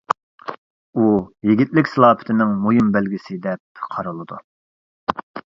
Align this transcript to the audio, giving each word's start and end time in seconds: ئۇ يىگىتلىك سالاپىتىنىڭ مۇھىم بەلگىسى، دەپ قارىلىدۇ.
ئۇ 0.99 1.03
يىگىتلىك 1.49 1.91
سالاپىتىنىڭ 1.93 2.57
مۇھىم 2.63 2.89
بەلگىسى، 2.97 3.39
دەپ 3.47 3.85
قارىلىدۇ. 3.93 4.41